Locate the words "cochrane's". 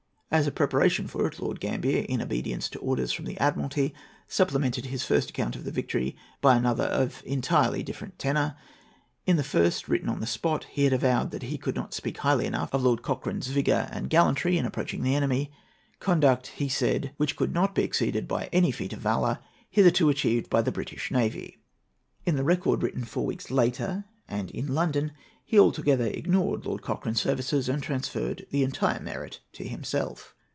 13.01-13.47, 26.81-27.19